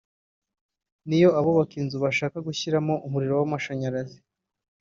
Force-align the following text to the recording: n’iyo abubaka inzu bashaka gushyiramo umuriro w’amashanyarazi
n’iyo 1.07 1.29
abubaka 1.39 1.73
inzu 1.81 1.97
bashaka 2.05 2.37
gushyiramo 2.47 2.93
umuriro 3.07 3.33
w’amashanyarazi 3.39 4.19